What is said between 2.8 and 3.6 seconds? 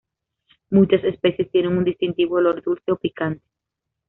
o picante.